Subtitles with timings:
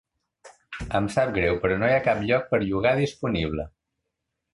[0.99, 3.67] Em sap greu, però no hi ha cap lloc per llogar disponible.